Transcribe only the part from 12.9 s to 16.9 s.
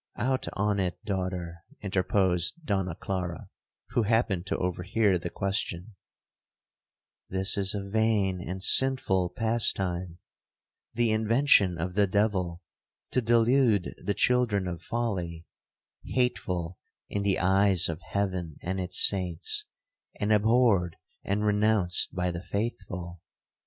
to delude the children of folly,—hateful